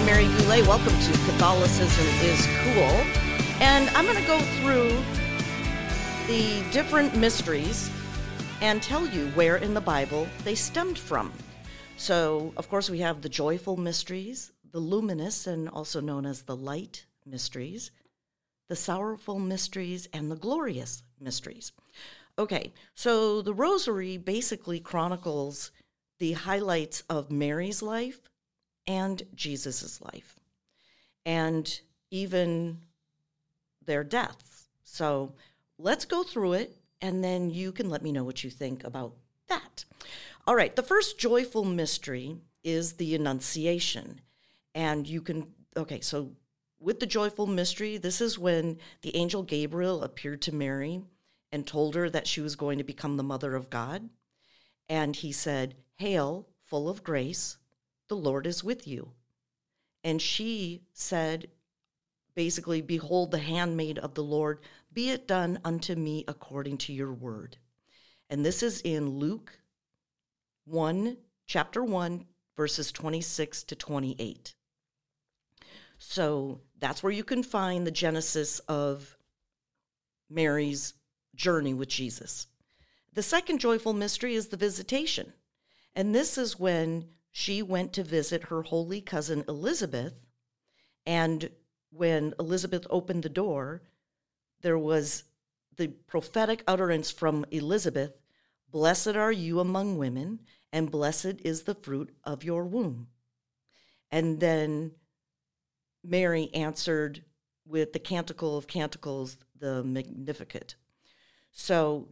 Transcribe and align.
I'm 0.00 0.06
Mary 0.06 0.24
Goulet. 0.24 0.66
Welcome 0.66 0.98
to 0.98 1.12
Catholicism 1.12 2.06
is 2.22 2.46
Cool. 2.62 3.04
And 3.60 3.90
I'm 3.90 4.06
going 4.06 4.16
to 4.16 4.26
go 4.26 4.40
through 4.40 4.88
the 6.26 6.64
different 6.72 7.14
mysteries 7.14 7.90
and 8.62 8.82
tell 8.82 9.06
you 9.06 9.26
where 9.32 9.56
in 9.56 9.74
the 9.74 9.80
Bible 9.82 10.26
they 10.42 10.54
stemmed 10.54 10.98
from. 10.98 11.30
So, 11.98 12.54
of 12.56 12.70
course, 12.70 12.88
we 12.88 13.00
have 13.00 13.20
the 13.20 13.28
joyful 13.28 13.76
mysteries, 13.76 14.52
the 14.72 14.78
luminous 14.80 15.46
and 15.46 15.68
also 15.68 16.00
known 16.00 16.24
as 16.24 16.42
the 16.42 16.56
light 16.56 17.04
mysteries, 17.26 17.90
the 18.70 18.76
sorrowful 18.76 19.38
mysteries, 19.38 20.08
and 20.14 20.30
the 20.30 20.36
glorious 20.36 21.02
mysteries. 21.20 21.72
Okay, 22.38 22.72
so 22.94 23.42
the 23.42 23.52
Rosary 23.52 24.16
basically 24.16 24.80
chronicles 24.80 25.72
the 26.18 26.32
highlights 26.32 27.02
of 27.10 27.30
Mary's 27.30 27.82
life 27.82 28.30
and 28.90 29.22
Jesus' 29.36 30.00
life, 30.00 30.40
and 31.24 31.80
even 32.10 32.76
their 33.86 34.02
deaths. 34.02 34.66
So 34.82 35.32
let's 35.78 36.04
go 36.04 36.24
through 36.24 36.54
it, 36.54 36.76
and 37.00 37.22
then 37.22 37.50
you 37.50 37.70
can 37.70 37.88
let 37.88 38.02
me 38.02 38.10
know 38.10 38.24
what 38.24 38.42
you 38.42 38.50
think 38.50 38.82
about 38.82 39.14
that. 39.48 39.84
All 40.44 40.56
right, 40.56 40.74
the 40.74 40.82
first 40.82 41.20
joyful 41.20 41.64
mystery 41.64 42.36
is 42.64 42.94
the 42.94 43.14
Annunciation. 43.14 44.20
And 44.74 45.06
you 45.06 45.20
can, 45.20 45.46
okay, 45.76 46.00
so 46.00 46.32
with 46.80 46.98
the 46.98 47.06
joyful 47.06 47.46
mystery, 47.46 47.96
this 47.96 48.20
is 48.20 48.40
when 48.40 48.76
the 49.02 49.14
angel 49.14 49.44
Gabriel 49.44 50.02
appeared 50.02 50.42
to 50.42 50.54
Mary 50.54 51.00
and 51.52 51.64
told 51.64 51.94
her 51.94 52.10
that 52.10 52.26
she 52.26 52.40
was 52.40 52.56
going 52.56 52.78
to 52.78 52.84
become 52.84 53.16
the 53.16 53.22
mother 53.22 53.54
of 53.54 53.70
God. 53.70 54.08
And 54.88 55.14
he 55.14 55.30
said, 55.30 55.76
Hail, 55.94 56.48
full 56.64 56.88
of 56.88 57.04
grace, 57.04 57.56
the 58.10 58.16
Lord 58.16 58.44
is 58.44 58.64
with 58.64 58.88
you. 58.88 59.12
And 60.02 60.20
she 60.20 60.82
said, 60.92 61.48
basically, 62.34 62.82
Behold 62.82 63.30
the 63.30 63.38
handmaid 63.38 63.98
of 64.00 64.14
the 64.14 64.24
Lord, 64.24 64.58
be 64.92 65.10
it 65.10 65.28
done 65.28 65.60
unto 65.64 65.94
me 65.94 66.24
according 66.26 66.78
to 66.78 66.92
your 66.92 67.12
word. 67.12 67.56
And 68.28 68.44
this 68.44 68.64
is 68.64 68.80
in 68.80 69.18
Luke 69.18 69.52
1, 70.64 71.16
chapter 71.46 71.84
1, 71.84 72.26
verses 72.56 72.90
26 72.90 73.62
to 73.62 73.76
28. 73.76 74.56
So 75.98 76.62
that's 76.80 77.04
where 77.04 77.12
you 77.12 77.22
can 77.22 77.44
find 77.44 77.86
the 77.86 77.92
genesis 77.92 78.58
of 78.60 79.16
Mary's 80.28 80.94
journey 81.36 81.74
with 81.74 81.88
Jesus. 81.88 82.48
The 83.12 83.22
second 83.22 83.60
joyful 83.60 83.92
mystery 83.92 84.34
is 84.34 84.48
the 84.48 84.56
visitation. 84.56 85.32
And 85.94 86.12
this 86.12 86.38
is 86.38 86.58
when 86.58 87.06
she 87.30 87.62
went 87.62 87.92
to 87.92 88.02
visit 88.02 88.44
her 88.44 88.62
holy 88.62 89.00
cousin 89.00 89.44
Elizabeth. 89.48 90.14
And 91.06 91.50
when 91.90 92.34
Elizabeth 92.38 92.86
opened 92.90 93.22
the 93.22 93.28
door, 93.28 93.82
there 94.62 94.78
was 94.78 95.24
the 95.76 95.88
prophetic 95.88 96.62
utterance 96.66 97.10
from 97.10 97.44
Elizabeth 97.50 98.12
Blessed 98.70 99.16
are 99.16 99.32
you 99.32 99.58
among 99.58 99.98
women, 99.98 100.40
and 100.72 100.90
blessed 100.90 101.40
is 101.44 101.62
the 101.62 101.74
fruit 101.74 102.14
of 102.22 102.44
your 102.44 102.64
womb. 102.64 103.08
And 104.12 104.38
then 104.38 104.92
Mary 106.04 106.50
answered 106.54 107.24
with 107.66 107.92
the 107.92 107.98
Canticle 107.98 108.56
of 108.56 108.68
Canticles, 108.68 109.38
the 109.58 109.82
Magnificat. 109.82 110.76
So 111.50 112.08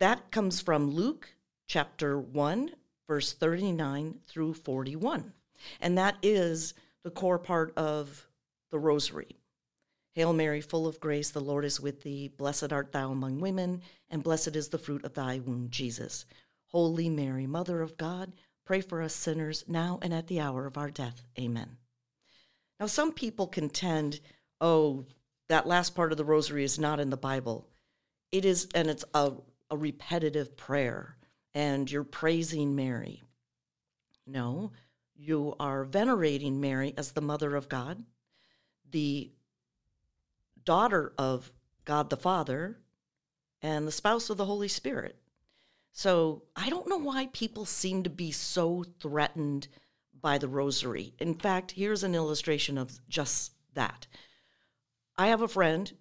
that 0.00 0.30
comes 0.30 0.60
from 0.60 0.90
Luke 0.90 1.34
chapter 1.66 2.18
1, 2.18 2.70
verse 3.06 3.32
39 3.32 4.20
through 4.26 4.54
41. 4.54 5.32
And 5.80 5.98
that 5.98 6.16
is 6.22 6.74
the 7.02 7.10
core 7.10 7.38
part 7.38 7.72
of 7.76 8.26
the 8.70 8.78
rosary. 8.78 9.36
Hail 10.14 10.32
Mary, 10.32 10.60
full 10.60 10.86
of 10.86 11.00
grace, 11.00 11.30
the 11.30 11.40
Lord 11.40 11.64
is 11.64 11.80
with 11.80 12.02
thee. 12.02 12.28
Blessed 12.28 12.72
art 12.72 12.92
thou 12.92 13.10
among 13.10 13.40
women, 13.40 13.82
and 14.10 14.22
blessed 14.22 14.54
is 14.54 14.68
the 14.68 14.78
fruit 14.78 15.04
of 15.04 15.14
thy 15.14 15.40
womb, 15.40 15.68
Jesus. 15.70 16.24
Holy 16.66 17.08
Mary, 17.08 17.46
Mother 17.46 17.82
of 17.82 17.96
God, 17.96 18.32
pray 18.64 18.80
for 18.80 19.02
us 19.02 19.14
sinners 19.14 19.64
now 19.66 19.98
and 20.02 20.14
at 20.14 20.28
the 20.28 20.40
hour 20.40 20.66
of 20.66 20.78
our 20.78 20.90
death. 20.90 21.24
Amen. 21.38 21.76
Now, 22.78 22.86
some 22.86 23.12
people 23.12 23.46
contend, 23.46 24.20
oh, 24.60 25.04
that 25.48 25.66
last 25.66 25.94
part 25.94 26.12
of 26.12 26.18
the 26.18 26.24
rosary 26.24 26.64
is 26.64 26.78
not 26.78 27.00
in 27.00 27.10
the 27.10 27.16
Bible. 27.16 27.68
It 28.32 28.44
is, 28.44 28.68
and 28.74 28.88
it's 28.88 29.04
a, 29.14 29.32
a 29.70 29.76
repetitive 29.76 30.56
prayer, 30.56 31.16
and 31.54 31.90
you're 31.90 32.04
praising 32.04 32.74
Mary. 32.74 33.22
No, 34.26 34.72
you 35.14 35.54
are 35.60 35.84
venerating 35.84 36.60
Mary 36.60 36.94
as 36.96 37.12
the 37.12 37.20
Mother 37.20 37.54
of 37.54 37.68
God, 37.68 38.04
the 38.90 39.30
daughter 40.64 41.12
of 41.18 41.52
God 41.84 42.10
the 42.10 42.16
Father, 42.16 42.78
and 43.62 43.86
the 43.86 43.92
spouse 43.92 44.30
of 44.30 44.36
the 44.36 44.44
Holy 44.44 44.68
Spirit. 44.68 45.16
So 45.92 46.42
I 46.56 46.70
don't 46.70 46.88
know 46.88 46.96
why 46.98 47.28
people 47.32 47.64
seem 47.64 48.02
to 48.02 48.10
be 48.10 48.32
so 48.32 48.84
threatened 49.00 49.68
by 50.20 50.38
the 50.38 50.48
rosary. 50.48 51.14
In 51.18 51.34
fact, 51.34 51.70
here's 51.70 52.02
an 52.02 52.14
illustration 52.14 52.78
of 52.78 52.98
just 53.08 53.52
that. 53.74 54.06
I 55.16 55.28
have 55.28 55.42
a 55.42 55.48
friend, 55.48 55.92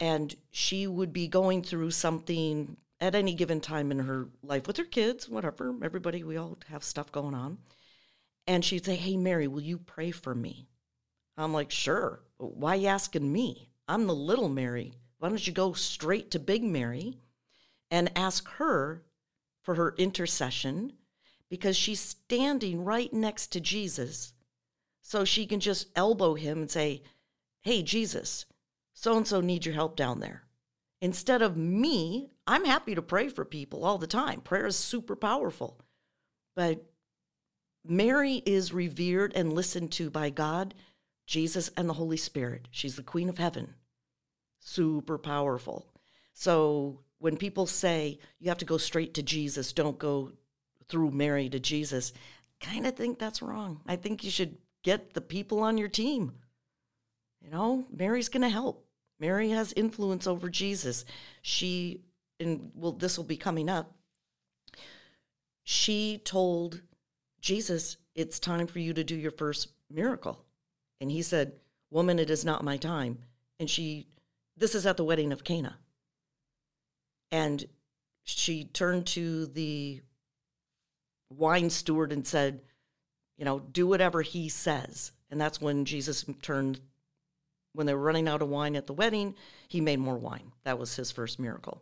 and 0.00 0.34
she 0.50 0.86
would 0.86 1.12
be 1.12 1.28
going 1.28 1.62
through 1.62 1.90
something 1.90 2.76
at 3.00 3.14
any 3.14 3.34
given 3.34 3.60
time 3.60 3.90
in 3.90 4.00
her 4.00 4.28
life 4.42 4.66
with 4.66 4.76
her 4.76 4.84
kids, 4.84 5.28
whatever, 5.28 5.74
everybody, 5.82 6.24
we 6.24 6.36
all 6.36 6.58
have 6.68 6.82
stuff 6.82 7.12
going 7.12 7.34
on. 7.34 7.58
And 8.46 8.64
she'd 8.64 8.84
say, 8.84 8.96
Hey, 8.96 9.16
Mary, 9.16 9.46
will 9.46 9.62
you 9.62 9.78
pray 9.78 10.10
for 10.10 10.34
me? 10.34 10.68
I'm 11.36 11.52
like, 11.52 11.70
Sure. 11.70 12.22
Why 12.38 12.76
you 12.76 12.88
asking 12.88 13.30
me? 13.30 13.70
I'm 13.86 14.06
the 14.06 14.14
little 14.14 14.48
Mary. 14.48 14.94
Why 15.18 15.28
don't 15.28 15.46
you 15.46 15.52
go 15.52 15.72
straight 15.72 16.30
to 16.32 16.38
Big 16.38 16.62
Mary 16.62 17.18
and 17.90 18.10
ask 18.16 18.48
her 18.48 19.02
for 19.62 19.74
her 19.74 19.94
intercession 19.98 20.92
because 21.48 21.76
she's 21.76 22.00
standing 22.00 22.84
right 22.84 23.12
next 23.12 23.48
to 23.48 23.60
Jesus. 23.60 24.32
So 25.02 25.24
she 25.24 25.46
can 25.46 25.60
just 25.60 25.88
elbow 25.96 26.34
him 26.34 26.58
and 26.58 26.70
say, 26.70 27.02
Hey, 27.62 27.82
Jesus, 27.82 28.46
so 28.92 29.16
and 29.16 29.26
so 29.26 29.40
needs 29.40 29.66
your 29.66 29.74
help 29.74 29.96
down 29.96 30.20
there. 30.20 30.44
Instead 31.00 31.42
of 31.42 31.56
me, 31.56 32.30
I'm 32.48 32.64
happy 32.64 32.94
to 32.94 33.02
pray 33.02 33.28
for 33.28 33.44
people 33.44 33.84
all 33.84 33.98
the 33.98 34.06
time. 34.06 34.40
Prayer 34.40 34.66
is 34.66 34.74
super 34.74 35.14
powerful. 35.14 35.78
But 36.56 36.82
Mary 37.84 38.42
is 38.46 38.72
revered 38.72 39.34
and 39.36 39.52
listened 39.52 39.92
to 39.92 40.08
by 40.08 40.30
God, 40.30 40.72
Jesus, 41.26 41.70
and 41.76 41.86
the 41.86 41.92
Holy 41.94 42.16
Spirit. 42.16 42.66
She's 42.70 42.96
the 42.96 43.02
Queen 43.02 43.28
of 43.28 43.36
Heaven. 43.36 43.74
Super 44.60 45.18
powerful. 45.18 45.92
So 46.32 47.00
when 47.18 47.36
people 47.36 47.66
say 47.66 48.18
you 48.40 48.48
have 48.48 48.58
to 48.58 48.64
go 48.64 48.78
straight 48.78 49.12
to 49.14 49.22
Jesus, 49.22 49.74
don't 49.74 49.98
go 49.98 50.32
through 50.88 51.10
Mary 51.10 51.50
to 51.50 51.60
Jesus, 51.60 52.14
kind 52.60 52.86
of 52.86 52.96
think 52.96 53.18
that's 53.18 53.42
wrong. 53.42 53.82
I 53.86 53.96
think 53.96 54.24
you 54.24 54.30
should 54.30 54.56
get 54.82 55.12
the 55.12 55.20
people 55.20 55.60
on 55.60 55.76
your 55.76 55.88
team. 55.88 56.32
You 57.42 57.50
know, 57.50 57.84
Mary's 57.94 58.30
going 58.30 58.42
to 58.42 58.48
help. 58.48 58.86
Mary 59.20 59.50
has 59.50 59.74
influence 59.74 60.26
over 60.26 60.48
Jesus. 60.48 61.04
She, 61.42 62.04
and 62.40 62.70
well, 62.74 62.92
this 62.92 63.16
will 63.16 63.24
be 63.24 63.36
coming 63.36 63.68
up. 63.68 63.92
She 65.64 66.18
told 66.24 66.82
Jesus, 67.40 67.96
It's 68.14 68.38
time 68.38 68.66
for 68.66 68.78
you 68.78 68.94
to 68.94 69.04
do 69.04 69.16
your 69.16 69.30
first 69.30 69.68
miracle. 69.90 70.44
And 71.00 71.10
he 71.10 71.22
said, 71.22 71.52
Woman, 71.90 72.18
it 72.18 72.30
is 72.30 72.44
not 72.44 72.64
my 72.64 72.76
time. 72.76 73.18
And 73.60 73.68
she, 73.68 74.06
this 74.56 74.74
is 74.74 74.86
at 74.86 74.96
the 74.96 75.04
wedding 75.04 75.32
of 75.32 75.44
Cana. 75.44 75.78
And 77.30 77.64
she 78.24 78.64
turned 78.64 79.06
to 79.08 79.46
the 79.46 80.00
wine 81.30 81.70
steward 81.70 82.12
and 82.12 82.26
said, 82.26 82.60
you 83.38 83.44
know, 83.44 83.60
do 83.60 83.86
whatever 83.86 84.20
he 84.20 84.48
says. 84.48 85.12
And 85.30 85.40
that's 85.40 85.60
when 85.60 85.84
Jesus 85.84 86.24
turned, 86.42 86.80
when 87.72 87.86
they 87.86 87.94
were 87.94 88.02
running 88.02 88.28
out 88.28 88.42
of 88.42 88.48
wine 88.48 88.76
at 88.76 88.86
the 88.86 88.92
wedding, 88.92 89.34
he 89.68 89.80
made 89.80 90.00
more 90.00 90.18
wine. 90.18 90.52
That 90.64 90.78
was 90.78 90.96
his 90.96 91.12
first 91.12 91.38
miracle. 91.38 91.80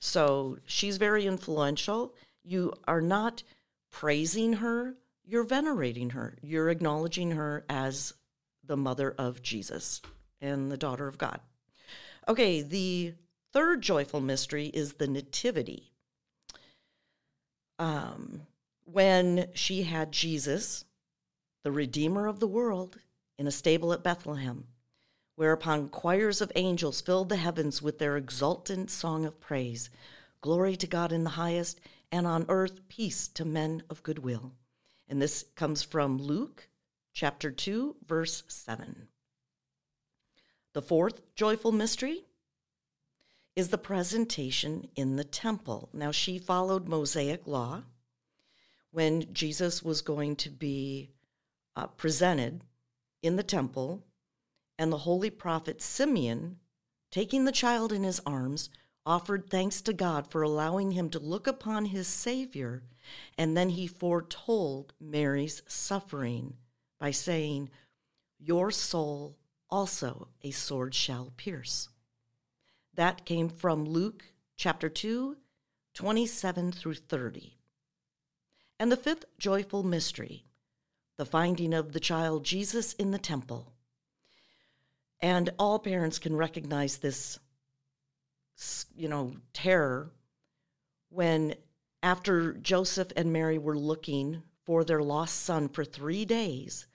So 0.00 0.58
she's 0.66 0.96
very 0.96 1.26
influential. 1.26 2.14
You 2.42 2.72
are 2.86 3.00
not 3.00 3.42
praising 3.90 4.54
her, 4.54 4.96
you're 5.24 5.44
venerating 5.44 6.10
her. 6.10 6.36
You're 6.42 6.68
acknowledging 6.68 7.30
her 7.32 7.64
as 7.68 8.12
the 8.64 8.76
mother 8.76 9.14
of 9.16 9.42
Jesus 9.42 10.02
and 10.40 10.70
the 10.70 10.76
daughter 10.76 11.08
of 11.08 11.18
God. 11.18 11.40
Okay, 12.28 12.62
the 12.62 13.14
third 13.52 13.82
joyful 13.82 14.20
mystery 14.20 14.66
is 14.66 14.94
the 14.94 15.06
Nativity. 15.06 15.92
Um, 17.78 18.42
when 18.84 19.48
she 19.54 19.82
had 19.82 20.12
Jesus, 20.12 20.84
the 21.62 21.72
Redeemer 21.72 22.26
of 22.26 22.40
the 22.40 22.46
world, 22.46 22.98
in 23.38 23.46
a 23.46 23.50
stable 23.50 23.92
at 23.92 24.02
Bethlehem, 24.02 24.66
whereupon 25.36 25.88
choirs 25.88 26.40
of 26.40 26.52
angels 26.54 27.00
filled 27.00 27.28
the 27.28 27.36
heavens 27.36 27.82
with 27.82 27.98
their 27.98 28.16
exultant 28.16 28.90
song 28.90 29.24
of 29.24 29.40
praise. 29.40 29.90
Glory 30.40 30.76
to 30.76 30.86
God 30.86 31.12
in 31.12 31.24
the 31.24 31.30
highest, 31.30 31.80
and 32.12 32.26
on 32.26 32.46
earth 32.48 32.88
peace 32.88 33.28
to 33.28 33.44
men 33.44 33.82
of 33.90 34.02
good 34.02 34.18
will. 34.18 34.52
And 35.08 35.20
this 35.20 35.44
comes 35.54 35.82
from 35.82 36.18
Luke 36.18 36.68
chapter 37.12 37.50
2, 37.50 37.96
verse 38.06 38.42
7. 38.48 39.08
The 40.72 40.82
fourth 40.82 41.34
joyful 41.34 41.72
mystery 41.72 42.24
is 43.56 43.68
the 43.68 43.78
presentation 43.78 44.88
in 44.96 45.16
the 45.16 45.24
temple. 45.24 45.88
Now, 45.92 46.10
she 46.10 46.38
followed 46.38 46.88
Mosaic 46.88 47.46
law 47.46 47.82
when 48.90 49.32
Jesus 49.32 49.82
was 49.82 50.02
going 50.02 50.36
to 50.36 50.50
be 50.50 51.10
uh, 51.76 51.86
presented 51.86 52.62
in 53.22 53.36
the 53.36 53.42
temple, 53.42 54.04
and 54.78 54.92
the 54.92 54.98
holy 54.98 55.30
prophet 55.30 55.80
Simeon, 55.80 56.58
taking 57.10 57.44
the 57.44 57.52
child 57.52 57.92
in 57.92 58.02
his 58.02 58.20
arms, 58.26 58.70
offered 59.06 59.48
thanks 59.48 59.82
to 59.82 59.92
God 59.92 60.30
for 60.30 60.42
allowing 60.42 60.92
him 60.92 61.10
to 61.10 61.18
look 61.18 61.46
upon 61.46 61.86
his 61.86 62.08
Savior, 62.08 62.82
and 63.36 63.56
then 63.56 63.70
he 63.70 63.86
foretold 63.86 64.94
Mary's 64.98 65.62
suffering 65.66 66.56
by 66.98 67.10
saying, 67.10 67.68
Your 68.38 68.70
soul 68.70 69.36
also 69.70 70.28
a 70.42 70.50
sword 70.50 70.94
shall 70.94 71.32
pierce. 71.36 71.88
That 72.94 73.26
came 73.26 73.48
from 73.48 73.84
Luke 73.84 74.24
chapter 74.56 74.88
2, 74.88 75.36
27 75.94 76.72
through 76.72 76.94
30. 76.94 77.58
And 78.78 78.90
the 78.90 78.96
fifth 78.96 79.24
joyful 79.38 79.82
mystery, 79.82 80.46
the 81.16 81.26
finding 81.26 81.74
of 81.74 81.92
the 81.92 82.00
child 82.00 82.44
Jesus 82.44 82.92
in 82.94 83.10
the 83.10 83.18
temple. 83.18 83.73
And 85.24 85.48
all 85.58 85.78
parents 85.78 86.18
can 86.18 86.36
recognize 86.36 86.98
this, 86.98 87.38
you 88.94 89.08
know, 89.08 89.32
terror 89.54 90.12
when 91.08 91.54
after 92.02 92.52
Joseph 92.52 93.08
and 93.16 93.32
Mary 93.32 93.56
were 93.56 93.78
looking 93.78 94.42
for 94.66 94.84
their 94.84 95.02
lost 95.02 95.40
son 95.40 95.70
for 95.70 95.82
three 95.82 96.26
days, 96.26 96.86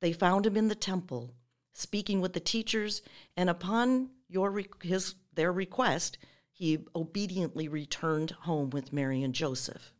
they 0.00 0.14
found 0.14 0.46
him 0.46 0.56
in 0.56 0.68
the 0.68 0.74
temple, 0.74 1.34
speaking 1.74 2.22
with 2.22 2.32
the 2.32 2.40
teachers, 2.40 3.02
and 3.36 3.50
upon 3.50 4.12
your 4.30 4.62
his 4.80 5.16
their 5.34 5.52
request, 5.52 6.16
he 6.50 6.86
obediently 6.96 7.68
returned 7.68 8.30
home 8.30 8.70
with 8.70 8.94
Mary 8.94 9.22
and 9.22 9.34
Joseph 9.34 9.92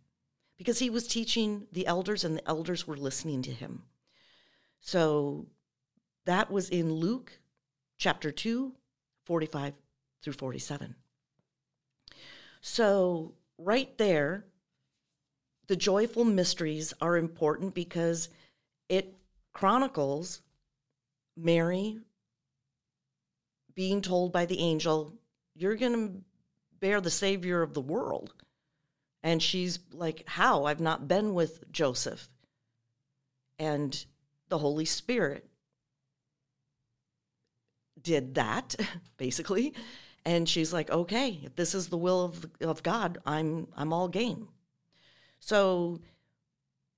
because 0.57 0.79
he 0.79 0.89
was 0.89 1.07
teaching 1.07 1.67
the 1.73 1.87
elders 1.87 2.25
and 2.25 2.35
the 2.35 2.49
elders 2.49 2.87
were 2.87 2.97
listening 2.97 3.43
to 3.43 3.53
him. 3.53 3.83
So 4.81 5.49
that 6.25 6.51
was 6.51 6.71
in 6.71 6.95
Luke 6.95 7.39
chapter 7.99 8.31
2, 8.31 8.73
45 9.27 9.75
through 10.23 10.33
47. 10.33 10.95
So, 12.61 13.35
right 13.59 13.97
there, 13.99 14.45
the 15.67 15.77
joyful 15.77 16.25
mysteries 16.25 16.95
are 17.01 17.17
important 17.17 17.75
because 17.75 18.31
it 18.89 19.15
chronicles 19.53 20.41
Mary 21.37 21.99
being 23.75 24.01
told 24.01 24.33
by 24.33 24.47
the 24.47 24.59
angel, 24.59 25.13
You're 25.55 25.77
going 25.77 25.93
to 25.93 26.25
bear 26.81 27.01
the 27.01 27.11
Savior 27.11 27.63
of 27.63 27.75
the 27.75 27.81
world. 27.81 28.33
And 29.23 29.43
she's 29.43 29.79
like, 29.93 30.25
How? 30.27 30.65
I've 30.65 30.81
not 30.81 31.07
been 31.07 31.35
with 31.35 31.71
Joseph. 31.71 32.29
And 33.59 34.05
the 34.49 34.59
Holy 34.59 34.85
Spirit 34.85 35.49
did 38.09 38.35
that, 38.37 38.75
basically. 39.19 39.75
And 40.25 40.49
she's 40.49 40.73
like, 40.73 40.91
Okay, 40.91 41.41
if 41.45 41.55
this 41.55 41.75
is 41.75 41.89
the 41.89 41.99
will 41.99 42.25
of, 42.25 42.47
of 42.61 42.83
God, 42.83 43.19
I'm, 43.27 43.69
I'm 43.77 43.93
all 43.93 44.09
game. 44.09 44.49
So, 45.41 46.01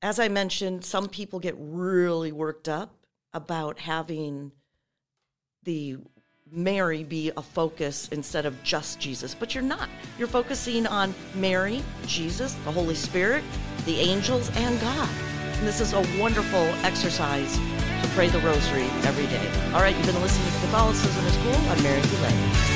as 0.03 0.19
I 0.19 0.29
mentioned, 0.29 0.85
some 0.85 1.09
people 1.09 1.41
get 1.41 1.55
really 1.59 2.33
worked 2.33 2.69
up 2.69 2.95
about 3.35 3.79
having 3.79 4.51
the 5.65 5.99
Mary 6.51 7.05
be 7.05 7.31
a 7.37 7.43
focus 7.43 8.09
instead 8.09 8.47
of 8.47 8.61
just 8.63 8.99
Jesus. 8.99 9.35
But 9.35 9.55
you're 9.55 9.63
not. 9.63 9.89
You're 10.19 10.27
focusing 10.27 10.87
on 10.87 11.15
Mary, 11.35 11.83
Jesus, 12.07 12.55
the 12.65 12.73
Holy 12.73 12.95
Spirit, 12.95 13.45
the 13.85 14.01
angels, 14.01 14.51
and 14.57 14.81
God. 14.81 15.09
And 15.59 15.69
this 15.69 15.81
is 15.81 15.93
a 15.93 16.01
wonderful 16.19 16.65
exercise 16.83 17.59
to 18.03 18.09
pray 18.09 18.29
the 18.29 18.41
rosary 18.41 18.89
every 19.05 19.27
day. 19.27 19.47
All 19.75 19.81
right, 19.81 19.97
you've 19.97 20.07
been 20.07 20.21
listening 20.21 20.47
to 20.47 20.61
Catholicism 20.67 21.27
is 21.27 21.37
Cool. 21.37 21.71
I'm 21.71 21.83
Mary 21.83 22.03
Goulet. 22.03 22.70